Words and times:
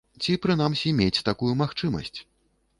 Ці, 0.21 0.37
прынамсі, 0.45 0.95
мець 1.01 1.23
такую 1.29 1.53
магчымасць. 1.63 2.13